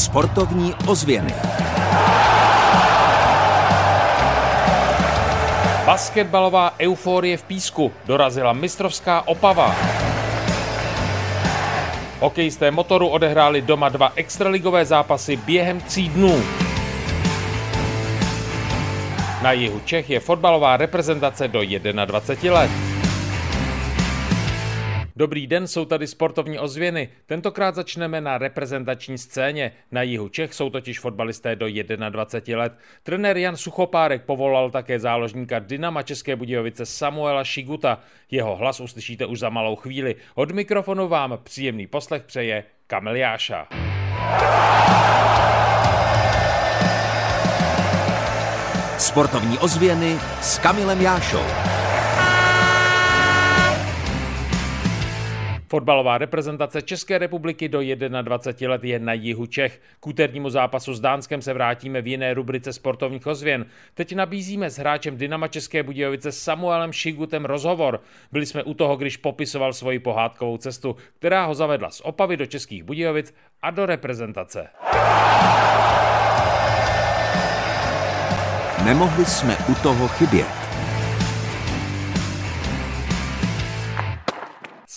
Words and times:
Sportovní 0.00 0.74
ozvěny. 0.86 1.34
Basketbalová 5.86 6.74
euforie 6.80 7.36
v 7.36 7.42
písku. 7.42 7.92
Dorazila 8.06 8.52
mistrovská 8.52 9.28
Opava. 9.28 9.76
Hokejisté 12.20 12.70
motoru 12.70 13.08
odehráli 13.08 13.62
doma 13.62 13.88
dva 13.88 14.12
extraligové 14.16 14.84
zápasy 14.84 15.36
během 15.36 15.80
tří 15.80 16.08
dnů. 16.08 16.42
Na 19.42 19.52
jihu 19.52 19.80
Čech 19.84 20.10
je 20.10 20.20
fotbalová 20.20 20.76
reprezentace 20.76 21.48
do 21.48 21.60
21 22.04 22.60
let. 22.60 22.89
Dobrý 25.20 25.46
den, 25.46 25.66
jsou 25.66 25.84
tady 25.84 26.06
sportovní 26.06 26.58
ozvěny. 26.58 27.08
Tentokrát 27.26 27.74
začneme 27.74 28.20
na 28.20 28.38
reprezentační 28.38 29.18
scéně. 29.18 29.72
Na 29.92 30.02
jihu 30.02 30.28
Čech 30.28 30.54
jsou 30.54 30.70
totiž 30.70 31.00
fotbalisté 31.00 31.56
do 31.56 31.66
21 32.08 32.62
let. 32.62 32.72
Trenér 33.02 33.36
Jan 33.36 33.56
Suchopárek 33.56 34.24
povolal 34.24 34.70
také 34.70 34.98
záložníka 34.98 35.58
Dynama 35.58 36.02
České 36.02 36.36
Budějovice 36.36 36.86
Samuela 36.86 37.44
Šiguta. 37.44 38.00
Jeho 38.30 38.56
hlas 38.56 38.80
uslyšíte 38.80 39.26
už 39.26 39.38
za 39.38 39.48
malou 39.48 39.76
chvíli. 39.76 40.16
Od 40.34 40.50
mikrofonu 40.50 41.08
vám 41.08 41.38
příjemný 41.42 41.86
poslech 41.86 42.22
přeje 42.22 42.64
Kamil 42.86 43.16
Jáša. 43.16 43.68
Sportovní 48.98 49.58
ozvěny 49.58 50.18
s 50.40 50.58
Kamilem 50.58 51.00
Jášou. 51.00 51.69
Fotbalová 55.70 56.18
reprezentace 56.18 56.82
České 56.82 57.18
republiky 57.18 57.68
do 57.68 57.80
21 58.22 58.72
let 58.72 58.84
je 58.84 58.98
na 58.98 59.12
jihu 59.12 59.46
Čech. 59.46 59.80
K 60.00 60.06
úternímu 60.06 60.50
zápasu 60.50 60.94
s 60.94 61.00
Dánskem 61.00 61.42
se 61.42 61.52
vrátíme 61.52 62.02
v 62.02 62.06
jiné 62.06 62.34
rubrice 62.34 62.72
sportovních 62.72 63.26
ozvěn. 63.26 63.66
Teď 63.94 64.14
nabízíme 64.14 64.70
s 64.70 64.78
hráčem 64.78 65.16
Dynama 65.16 65.48
České 65.48 65.82
Budějovice 65.82 66.32
Samuelem 66.32 66.92
Šigutem 66.92 67.44
rozhovor. 67.44 68.00
Byli 68.32 68.46
jsme 68.46 68.62
u 68.62 68.74
toho, 68.74 68.96
když 68.96 69.16
popisoval 69.16 69.72
svoji 69.72 69.98
pohádkovou 69.98 70.56
cestu, 70.56 70.96
která 71.18 71.44
ho 71.44 71.54
zavedla 71.54 71.90
z 71.90 72.00
Opavy 72.00 72.36
do 72.36 72.46
Českých 72.46 72.84
Budějovic 72.84 73.34
a 73.62 73.70
do 73.70 73.86
reprezentace. 73.86 74.68
Nemohli 78.84 79.24
jsme 79.24 79.56
u 79.68 79.74
toho 79.74 80.08
chybět. 80.08 80.59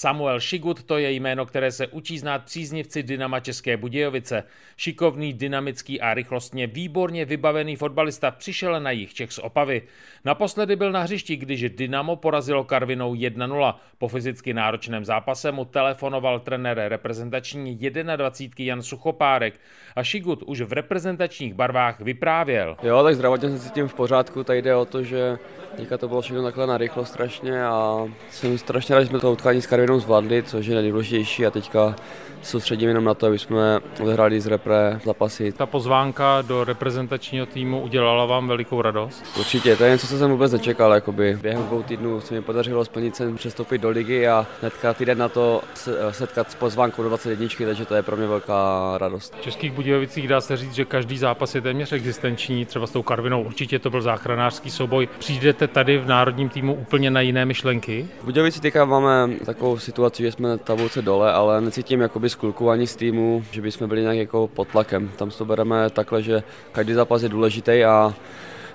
Samuel 0.04 0.40
Šigut 0.40 0.84
to 0.84 0.98
je 0.98 1.12
jméno, 1.12 1.46
které 1.46 1.72
se 1.72 1.88
učí 1.88 2.20
znát 2.20 2.44
příznivci 2.44 3.04
Dynama 3.04 3.40
České 3.40 3.78
Budějovice. 3.78 4.44
Šikovný, 4.78 5.34
dynamický 5.34 6.02
a 6.02 6.14
rychlostně 6.14 6.68
výborně 6.68 7.26
vybavený 7.26 7.76
fotbalista 7.76 8.31
přišel 8.31 8.80
na 8.80 8.92
jich 8.92 9.14
Čech 9.14 9.31
z 9.31 9.40
Opavy. 9.40 9.81
Naposledy 10.26 10.76
byl 10.76 10.92
na 10.92 11.02
hřišti, 11.02 11.36
když 11.36 11.70
Dynamo 11.70 12.16
porazilo 12.16 12.64
Karvinou 12.64 13.14
1-0. 13.14 13.76
Po 13.98 14.08
fyzicky 14.08 14.54
náročném 14.54 15.06
zápase 15.06 15.52
mu 15.52 15.66
telefonoval 15.66 16.40
trenér 16.40 16.78
reprezentační 16.88 17.76
21 18.16 18.66
Jan 18.66 18.81
Suchopárek 18.81 19.54
a 19.96 20.04
Šigut 20.04 20.44
už 20.44 20.62
v 20.62 20.74
reprezentačních 20.74 21.54
barvách 21.54 22.00
vyprávěl. 22.00 22.78
Jo, 22.84 23.04
tak 23.04 23.16
zdravotně 23.16 23.50
se 23.50 23.59
cítím 23.59 23.88
v 23.88 23.94
pořádku, 23.94 24.44
tady 24.44 24.62
jde 24.62 24.76
o 24.76 24.86
to, 24.86 25.04
že 25.04 25.38
teďka 25.75 25.97
to 25.97 26.07
bylo 26.07 26.21
všechno 26.21 26.43
takhle 26.43 26.67
na 26.67 26.77
rychlo 26.77 27.05
strašně 27.05 27.66
a 27.66 28.05
jsem 28.31 28.57
strašně 28.57 28.95
rád, 28.95 29.02
že 29.02 29.07
jsme 29.07 29.19
to 29.19 29.31
utkání 29.31 29.61
s 29.61 29.67
Karvinou 29.67 29.99
zvládli, 29.99 30.43
což 30.43 30.66
je 30.66 30.75
nejdůležitější 30.75 31.45
a 31.45 31.52
teďka 31.52 31.95
soustředím 32.41 32.89
jenom 32.89 33.03
na 33.03 33.13
to, 33.13 33.27
aby 33.27 33.39
jsme 33.39 33.79
odehráli 34.01 34.41
z 34.41 34.47
repre 34.47 34.99
zápasy. 35.05 35.51
Ta 35.51 35.66
pozvánka 35.66 36.41
do 36.41 36.63
reprezentačního 36.63 37.45
týmu 37.45 37.81
udělala 37.81 38.25
vám 38.25 38.47
velikou 38.47 38.81
radost? 38.81 39.25
Určitě, 39.39 39.75
to 39.75 39.83
je 39.83 39.91
něco, 39.91 40.07
co 40.07 40.17
jsem 40.17 40.31
vůbec 40.31 40.51
nečekal. 40.51 40.94
Jakoby. 40.94 41.38
Během 41.41 41.63
dvou 41.63 41.83
týdnů 41.83 42.22
se 42.22 42.33
mi 42.33 42.41
podařilo 42.41 42.85
splnit 42.85 43.16
sen 43.16 43.35
přestoupit 43.35 43.81
do 43.81 43.89
ligy 43.89 44.28
a 44.28 44.47
hnedka 44.62 44.94
týden 44.94 45.17
na 45.17 45.29
to 45.29 45.62
setkat 46.12 46.51
s 46.51 46.56
pozvánkou 46.56 47.03
do 47.03 47.09
21, 47.09 47.47
takže 47.66 47.85
to 47.85 47.95
je 47.95 48.03
pro 48.03 48.17
mě 48.17 48.28
velká 48.28 48.94
radost. 48.97 49.35
V 49.39 49.41
Českých 49.41 49.72
Budějovicích 49.72 50.28
dá 50.28 50.41
se 50.41 50.57
říct, 50.57 50.73
že 50.73 50.85
každý 50.85 51.17
zápas 51.17 51.56
je 51.56 51.62
téměř 51.62 51.91
existenční, 51.91 52.66
třeba 52.66 52.88
s 52.88 52.91
tou 52.91 53.03
Karvinou 53.03 53.44
určitě 53.44 53.79
to 53.79 53.89
byl 53.89 54.01
záchranářský 54.01 54.72
souboj. 54.72 55.07
Přijdete 55.19 55.62
tady 55.68 55.97
v 55.97 56.07
národním 56.07 56.50
týmu 56.50 56.74
úplně 56.74 57.12
na 57.12 57.22
jiné 57.22 57.46
myšlenky? 57.46 58.07
V 58.22 58.25
Budějovici 58.25 58.62
teďka 58.62 58.85
máme 58.85 59.29
takovou 59.46 59.78
situaci, 59.78 60.24
že 60.24 60.31
jsme 60.31 60.50
na 60.50 60.57
tabulce 60.57 61.01
dole, 61.01 61.34
ale 61.34 61.62
necítím 61.62 62.01
jakoby 62.01 62.29
z 62.29 62.35
kluku 62.35 62.69
ani 62.69 62.88
z 62.88 62.96
týmu, 62.96 63.44
že 63.51 63.62
bychom 63.62 63.88
byli 63.88 64.01
nějak 64.01 64.18
jako 64.18 64.47
pod 64.47 64.68
tlakem. 64.68 65.12
Tam 65.16 65.29
to 65.29 65.46
bereme 65.46 65.90
takhle, 65.90 66.22
že 66.22 66.44
každý 66.72 66.94
zápas 66.94 67.24
je 67.24 67.29
důležitý 67.29 67.84
a 67.84 68.13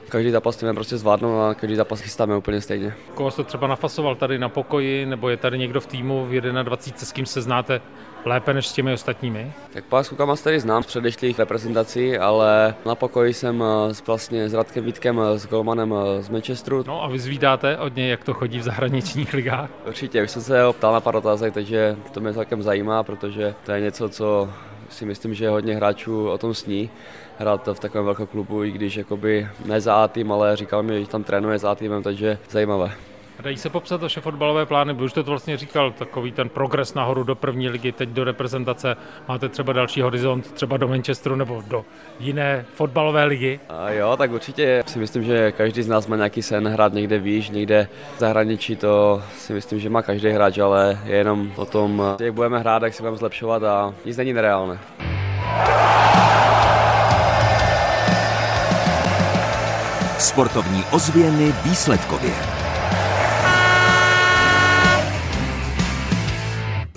každý 0.08 0.30
zápas 0.30 0.56
chceme 0.56 0.74
prostě 0.74 0.96
zvládnout 0.96 1.40
a 1.40 1.54
každý 1.54 1.76
zápas 1.76 2.00
chystáme 2.00 2.36
úplně 2.36 2.60
stejně. 2.60 2.94
Koho 3.14 3.30
jste 3.30 3.44
třeba 3.44 3.66
nafasoval 3.66 4.14
tady 4.14 4.38
na 4.38 4.48
pokoji, 4.48 5.06
nebo 5.06 5.28
je 5.28 5.36
tady 5.36 5.58
někdo 5.58 5.80
v 5.80 5.86
týmu 5.86 6.26
v 6.26 6.40
21, 6.40 7.06
s 7.06 7.12
kým 7.12 7.26
se 7.26 7.42
znáte 7.42 7.80
lépe 8.24 8.54
než 8.54 8.68
s 8.68 8.72
těmi 8.72 8.92
ostatními? 8.92 9.52
Tak 9.72 9.84
pár 9.84 10.04
s 10.04 10.08
klukama 10.08 10.36
tady 10.36 10.60
znám 10.60 10.82
z 10.82 10.86
předešlých 10.86 11.38
reprezentací, 11.38 12.18
ale 12.18 12.74
na 12.86 12.94
pokoji 12.94 13.34
jsem 13.34 13.62
eh, 13.62 13.94
vlastně 14.06 14.48
s 14.48 14.54
Radkem 14.54 14.84
Vítkem, 14.84 15.20
eh, 15.20 15.38
s 15.38 15.46
Golmanem 15.46 15.94
eh, 15.94 16.22
z 16.22 16.28
Manchesteru. 16.28 16.84
No 16.86 17.04
a 17.04 17.08
vy 17.08 17.18
zvídáte 17.18 17.78
od 17.78 17.96
něj, 17.96 18.10
jak 18.10 18.24
to 18.24 18.34
chodí 18.34 18.58
v 18.58 18.62
zahraničních 18.62 19.32
ligách? 19.34 19.70
Určitě, 19.86 20.22
už 20.22 20.30
jsem 20.30 20.42
se 20.42 20.62
ho 20.62 20.72
ptal 20.72 20.92
na 20.92 21.00
pár 21.00 21.16
otázek, 21.16 21.54
takže 21.54 21.96
to 22.12 22.20
mě 22.20 22.34
celkem 22.34 22.62
zajímá, 22.62 23.02
protože 23.02 23.54
to 23.64 23.72
je 23.72 23.80
něco, 23.80 24.08
co 24.08 24.48
si 24.90 25.04
myslím, 25.04 25.34
že 25.34 25.48
hodně 25.48 25.76
hráčů 25.76 26.28
o 26.28 26.38
tom 26.38 26.54
sní 26.54 26.90
hrát 27.38 27.68
v 27.72 27.80
takovém 27.80 28.04
velkém 28.04 28.26
klubu, 28.26 28.64
i 28.64 28.70
když 28.70 28.96
jakoby 28.96 29.48
ne 29.64 29.80
za 29.80 29.94
A 29.94 30.08
tým, 30.08 30.32
ale 30.32 30.56
říkal 30.56 30.82
mi, 30.82 31.00
že 31.00 31.08
tam 31.08 31.24
trénuje 31.24 31.58
za 31.58 31.70
A 31.70 31.74
týmem, 31.74 32.02
takže 32.02 32.38
zajímavé. 32.50 33.07
Dají 33.42 33.56
se 33.56 33.70
popsat 33.70 34.02
vaše 34.02 34.20
fotbalové 34.20 34.66
plány, 34.66 34.92
už 34.92 35.12
to 35.12 35.22
vlastně 35.22 35.56
říkal, 35.56 35.92
takový 35.92 36.32
ten 36.32 36.48
progres 36.48 36.94
nahoru 36.94 37.24
do 37.24 37.34
první 37.34 37.68
ligy, 37.68 37.92
teď 37.92 38.08
do 38.08 38.24
reprezentace, 38.24 38.96
máte 39.28 39.48
třeba 39.48 39.72
další 39.72 40.00
horizont, 40.00 40.52
třeba 40.52 40.76
do 40.76 40.88
Manchesteru 40.88 41.36
nebo 41.36 41.62
do 41.68 41.84
jiné 42.20 42.64
fotbalové 42.74 43.24
ligy? 43.24 43.60
A 43.68 43.90
jo, 43.90 44.16
tak 44.16 44.30
určitě 44.30 44.82
si 44.86 44.98
myslím, 44.98 45.22
že 45.22 45.52
každý 45.52 45.82
z 45.82 45.88
nás 45.88 46.06
má 46.06 46.16
nějaký 46.16 46.42
sen 46.42 46.68
hrát 46.68 46.92
někde 46.92 47.18
výš, 47.18 47.50
někde 47.50 47.88
v 48.16 48.18
zahraničí, 48.18 48.76
to 48.76 49.22
si 49.36 49.52
myslím, 49.52 49.80
že 49.80 49.90
má 49.90 50.02
každý 50.02 50.28
hráč, 50.28 50.58
ale 50.58 50.98
je 51.04 51.16
jenom 51.16 51.52
o 51.56 51.66
tom, 51.66 52.02
jak 52.20 52.34
budeme 52.34 52.58
hrát, 52.58 52.82
jak 52.82 52.94
se 52.94 53.02
budeme 53.02 53.16
zlepšovat 53.16 53.62
a 53.62 53.94
nic 54.04 54.16
není 54.16 54.32
nereálné. 54.32 54.78
Sportovní 60.18 60.84
ozvěny 60.92 61.52
výsledkově. 61.64 62.67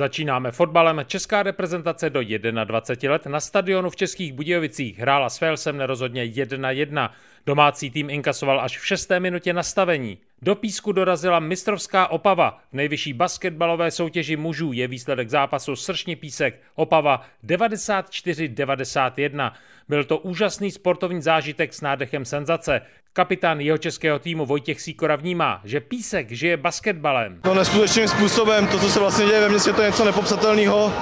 Začínáme 0.02 0.52
fotbalem. 0.52 1.02
Česká 1.08 1.44
reprezentace 1.44 2.10
do 2.10 2.22
21 2.64 3.12
let 3.12 3.26
na 3.26 3.40
stadionu 3.40 3.90
v 3.90 3.96
Českých 3.96 4.34
Budějovicích 4.34 5.00
hrála 5.00 5.30
s 5.30 5.42
Velsem 5.42 5.78
nerozhodně 5.78 6.26
1-1. 6.26 7.10
Domácí 7.46 7.92
tým 7.92 8.10
inkasoval 8.10 8.62
až 8.62 8.78
v 8.78 8.86
šesté 8.86 9.20
minutě 9.20 9.54
nastavení. 9.54 10.18
Do 10.44 10.56
písku 10.56 10.92
dorazila 10.92 11.40
mistrovská 11.40 12.08
Opava. 12.08 12.60
V 12.72 12.74
nejvyšší 12.74 13.14
basketbalové 13.14 13.92
soutěži 13.92 14.36
mužů 14.36 14.72
je 14.74 14.88
výsledek 14.88 15.30
zápasu 15.30 15.76
Sršní 15.76 16.16
písek 16.16 16.62
Opava 16.76 17.22
94-91. 17.46 19.52
Byl 19.90 20.04
to 20.04 20.18
úžasný 20.18 20.72
sportovní 20.72 21.22
zážitek 21.22 21.74
s 21.74 21.82
nádechem 21.82 22.26
senzace. 22.26 22.82
Kapitán 23.14 23.60
jeho 23.60 23.78
českého 23.78 24.20
týmu 24.20 24.46
Vojtěch 24.46 24.82
Síkora 24.82 25.16
vnímá, 25.16 25.62
že 25.64 25.80
Písek 25.80 26.32
žije 26.32 26.58
basketbalem. 26.58 27.40
No 27.46 27.54
neskutečným 27.54 28.08
způsobem, 28.08 28.68
to, 28.68 28.80
co 28.80 28.90
se 28.90 29.00
vlastně 29.00 29.26
děje 29.26 29.42
ve 29.42 29.50
městě, 29.50 29.74
to 29.74 29.82
je 29.82 29.90
něco 29.90 30.06
nepopsatelného. 30.06 30.94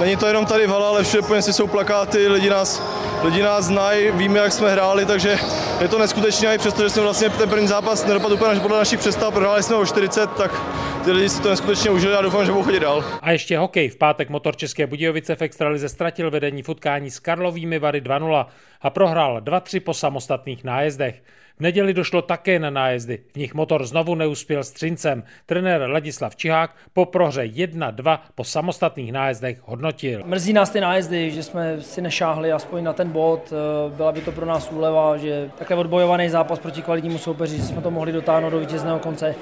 Není 0.00 0.16
to 0.16 0.26
jenom 0.26 0.46
tady 0.46 0.66
v 0.66 0.70
hale, 0.70 0.86
ale 0.86 1.04
všude 1.04 1.22
po 1.22 1.34
jsou 1.34 1.66
plakáty, 1.66 2.28
lidi 2.28 2.50
nás, 2.50 3.01
lidi 3.24 3.42
nás 3.42 3.64
znají, 3.64 4.10
víme, 4.10 4.38
jak 4.38 4.52
jsme 4.52 4.72
hráli, 4.72 5.06
takže 5.06 5.38
je 5.80 5.88
to 5.88 5.98
neskutečné, 5.98 6.54
i 6.54 6.58
přesto, 6.58 6.82
že 6.82 6.90
jsme 6.90 7.02
vlastně 7.02 7.30
ten 7.30 7.48
první 7.48 7.66
zápas 7.66 8.06
nedopadl 8.06 8.34
úplně 8.34 8.60
podle 8.60 8.78
našich 8.78 8.98
představ, 8.98 9.34
prohráli 9.34 9.62
jsme 9.62 9.76
o 9.76 9.86
40, 9.86 10.30
tak 10.30 10.62
ty 11.04 11.12
lidi 11.12 11.28
si 11.28 11.42
to 11.42 11.50
neskutečně 11.50 11.90
užili 11.90 12.14
a 12.14 12.22
doufám, 12.22 12.44
že 12.44 12.52
budou 12.52 12.64
chodit 12.64 12.80
dál. 12.80 13.04
A 13.22 13.30
ještě 13.30 13.58
hokej. 13.58 13.88
V 13.88 13.96
pátek 13.96 14.30
motor 14.30 14.56
České 14.56 14.86
Budějovice 14.86 15.36
v 15.36 15.42
extralize 15.42 15.88
ztratil 15.88 16.30
vedení 16.30 16.62
v 16.62 16.68
utkání 16.68 17.10
s 17.10 17.18
Karlovými 17.18 17.78
Vary 17.78 18.00
2-0 18.00 18.46
a 18.80 18.90
prohrál 18.90 19.40
2-3 19.40 19.80
po 19.80 19.94
samostatných 19.94 20.64
nájezdech. 20.64 21.22
V 21.62 21.70
neděli 21.70 21.94
došlo 21.94 22.22
také 22.22 22.58
na 22.58 22.70
nájezdy. 22.70 23.18
V 23.32 23.36
nich 23.36 23.54
motor 23.54 23.86
znovu 23.86 24.14
neuspěl 24.14 24.64
s 24.64 24.70
Třincem. 24.70 25.22
Trenér 25.46 25.80
Ladislav 25.80 26.36
Čihák 26.36 26.70
po 26.92 27.06
prohře 27.06 27.42
1-2 27.42 28.18
po 28.34 28.44
samostatných 28.44 29.12
nájezdech 29.12 29.58
hodnotil. 29.64 30.22
Mrzí 30.24 30.52
nás 30.52 30.70
ty 30.70 30.80
nájezdy, 30.80 31.30
že 31.30 31.42
jsme 31.42 31.80
si 31.80 32.02
nešáhli 32.02 32.52
aspoň 32.52 32.84
na 32.84 32.92
ten 32.92 33.10
bod. 33.10 33.52
Byla 33.96 34.12
by 34.12 34.20
to 34.20 34.32
pro 34.32 34.46
nás 34.46 34.72
úleva, 34.72 35.16
že 35.16 35.50
takhle 35.58 35.76
odbojovaný 35.76 36.28
zápas 36.28 36.58
proti 36.58 36.82
kvalitnímu 36.82 37.18
soupeři, 37.18 37.56
že 37.56 37.62
jsme 37.62 37.82
to 37.82 37.90
mohli 37.90 38.12
dotáhnout 38.12 38.50
do 38.50 38.60
vítězného 38.60 38.98
konce. 38.98 39.34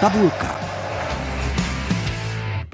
Tabulka. 0.00 0.63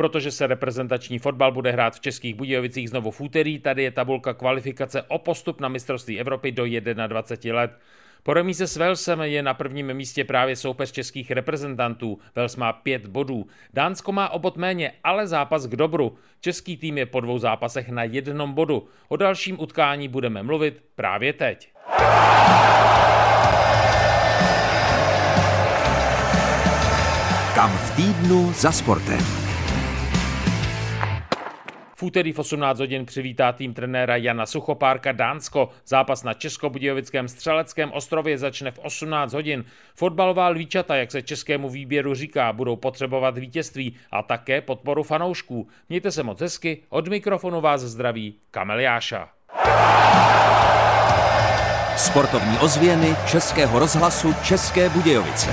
Protože 0.00 0.31
se 0.31 0.47
reprezentační 0.47 1.19
fotbal 1.19 1.52
bude 1.52 1.70
hrát 1.70 1.94
v 1.94 2.00
Českých 2.00 2.35
Budějovicích 2.35 2.91
znovu 2.91 3.11
v 3.11 3.20
úterý, 3.20 3.58
tady 3.58 3.82
je 3.82 3.91
tabulka 3.91 4.35
kvalifikace 4.35 5.02
o 5.02 5.19
postup 5.19 5.61
na 5.61 5.69
mistrovství 5.69 6.20
Evropy 6.20 6.52
do 6.52 6.64
21 7.06 7.61
let. 7.61 7.70
Po 8.23 8.35
remíze 8.35 8.67
s 8.67 8.76
Velsem 8.76 9.20
je 9.20 9.43
na 9.43 9.55
prvním 9.55 9.94
místě 9.94 10.25
právě 10.25 10.56
soupeř 10.56 10.93
českých 10.93 11.31
reprezentantů. 11.31 12.19
Vels 12.37 12.56
má 12.56 12.73
pět 12.73 13.06
bodů. 13.06 13.47
Dánsko 13.73 14.12
má 14.12 14.29
obot 14.29 14.56
méně, 14.56 14.93
ale 15.05 15.26
zápas 15.26 15.67
k 15.67 15.76
dobru. 15.76 16.17
Český 16.41 16.76
tým 16.76 16.99
je 16.99 17.06
po 17.06 17.20
dvou 17.20 17.38
zápasech 17.38 17.88
na 17.88 18.05
jednom 18.05 18.53
bodu. 18.53 18.88
O 19.08 19.17
dalším 19.17 19.61
utkání 19.61 20.08
budeme 20.08 20.43
mluvit 20.43 20.82
právě 20.94 21.32
teď. 21.32 21.69
Kam 27.55 27.70
v 27.70 27.96
týdnu 27.96 28.53
za 28.53 28.73
sportem. 28.73 29.40
V 32.00 32.02
úterý 32.02 32.32
v 32.32 32.38
18 32.38 32.79
hodin 32.79 33.06
přivítá 33.06 33.52
tým 33.52 33.75
trenéra 33.75 34.17
Jana 34.17 34.47
Suchopárka 34.47 35.12
Dánsko. 35.12 35.69
Zápas 35.87 36.23
na 36.23 36.35
Českobudějovickém 36.35 37.29
střeleckém 37.29 37.93
ostrově 37.93 38.38
začne 38.38 38.70
v 38.70 38.79
18 38.79 39.32
hodin. 39.32 39.64
Fotbalová 39.94 40.49
lvíčata, 40.49 40.97
jak 40.97 41.11
se 41.11 41.23
českému 41.23 41.69
výběru 41.69 42.14
říká, 42.14 42.52
budou 42.52 42.76
potřebovat 42.76 43.38
vítězství 43.38 43.97
a 44.11 44.23
také 44.23 44.61
podporu 44.61 45.02
fanoušků. 45.02 45.69
Mějte 45.88 46.11
se 46.11 46.23
moc 46.23 46.41
hezky, 46.41 46.82
od 46.88 47.08
mikrofonu 47.08 47.61
vás 47.61 47.81
zdraví 47.81 48.35
Kamel 48.50 48.81
Jáša. 48.81 49.29
Sportovní 51.96 52.58
ozvěny 52.58 53.17
Českého 53.26 53.79
rozhlasu 53.79 54.35
České 54.43 54.88
Budějovice. 54.88 55.50